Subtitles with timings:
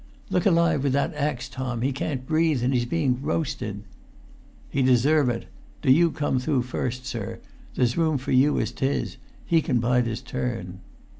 [0.31, 3.83] "Look alive with that axe, Tom; he can't breathe, and he's being roasted!"
[4.67, 5.45] "He deserve ut!
[5.83, 7.37] Do you come through first, sir.
[7.75, 9.17] There's room for you as 'tis.
[9.45, 10.79] He can bide his turn."